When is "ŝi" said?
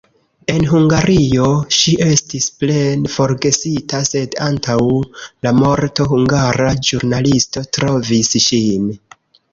1.79-1.91